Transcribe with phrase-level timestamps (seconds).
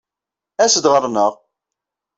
[0.63, 1.33] As-d ɣer-neɣ!